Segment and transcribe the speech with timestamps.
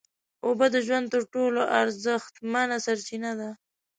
[0.45, 3.49] اوبه د ژوند تر ټولو ارزښتمنه سرچینه ده